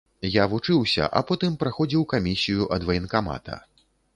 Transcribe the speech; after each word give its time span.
Я 0.35 0.45
вучыўся, 0.53 1.09
а 1.19 1.21
потым 1.31 1.59
праходзіў 1.65 2.07
камісію 2.15 2.69
ад 2.79 2.89
ваенкамата. 2.89 3.63